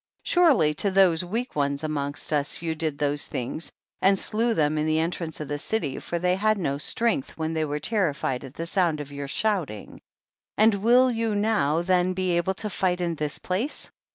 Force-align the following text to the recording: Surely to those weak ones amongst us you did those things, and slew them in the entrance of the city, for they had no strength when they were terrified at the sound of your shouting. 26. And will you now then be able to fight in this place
Surely 0.23 0.73
to 0.73 0.89
those 0.89 1.23
weak 1.23 1.55
ones 1.55 1.83
amongst 1.83 2.33
us 2.33 2.63
you 2.63 2.73
did 2.73 2.97
those 2.97 3.27
things, 3.27 3.71
and 4.01 4.17
slew 4.17 4.55
them 4.55 4.75
in 4.79 4.87
the 4.87 4.97
entrance 4.97 5.39
of 5.39 5.47
the 5.47 5.59
city, 5.59 5.99
for 5.99 6.17
they 6.17 6.35
had 6.35 6.57
no 6.57 6.79
strength 6.79 7.37
when 7.37 7.53
they 7.53 7.63
were 7.63 7.77
terrified 7.77 8.43
at 8.43 8.55
the 8.55 8.65
sound 8.65 8.99
of 8.99 9.11
your 9.11 9.27
shouting. 9.27 10.01
26. 10.57 10.57
And 10.57 10.73
will 10.81 11.11
you 11.11 11.35
now 11.35 11.83
then 11.83 12.13
be 12.13 12.31
able 12.31 12.55
to 12.55 12.69
fight 12.71 12.99
in 12.99 13.13
this 13.13 13.37
place 13.37 13.91